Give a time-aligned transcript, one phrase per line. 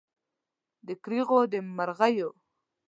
[0.85, 2.29] د کرغیو د مرغیو